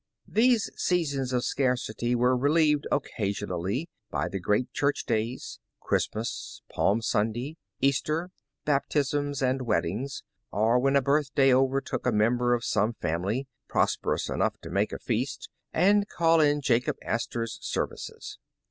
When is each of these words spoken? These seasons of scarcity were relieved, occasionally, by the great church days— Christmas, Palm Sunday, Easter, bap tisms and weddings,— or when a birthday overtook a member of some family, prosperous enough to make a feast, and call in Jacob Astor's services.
These 0.27 0.71
seasons 0.75 1.31
of 1.31 1.45
scarcity 1.45 2.15
were 2.15 2.35
relieved, 2.35 2.87
occasionally, 2.91 3.87
by 4.09 4.27
the 4.29 4.39
great 4.39 4.73
church 4.73 5.05
days— 5.05 5.59
Christmas, 5.79 6.63
Palm 6.73 7.03
Sunday, 7.03 7.55
Easter, 7.81 8.31
bap 8.65 8.89
tisms 8.89 9.43
and 9.47 9.61
weddings,— 9.61 10.23
or 10.51 10.79
when 10.79 10.95
a 10.95 11.03
birthday 11.03 11.53
overtook 11.53 12.07
a 12.07 12.11
member 12.11 12.55
of 12.55 12.65
some 12.65 12.93
family, 12.93 13.45
prosperous 13.67 14.27
enough 14.27 14.59
to 14.61 14.71
make 14.71 14.91
a 14.91 14.97
feast, 14.97 15.49
and 15.71 16.09
call 16.09 16.41
in 16.41 16.61
Jacob 16.61 16.97
Astor's 17.03 17.59
services. 17.61 18.39